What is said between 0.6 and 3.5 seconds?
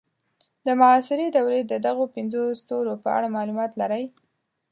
د معاصرې دورې د دغو پنځو ستورو په اړه